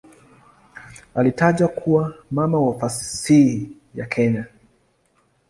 Alitajwa 1.15 1.67
kuwa 1.67 2.13
"mama 2.31 2.59
wa 2.59 2.79
fasihi 2.79 3.77
ya 3.95 4.05
Kenya". 4.05 4.45